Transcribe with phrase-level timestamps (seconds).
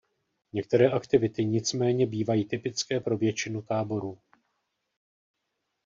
[0.53, 4.19] Některé aktivity nicméně bývají typické pro většinu táborů.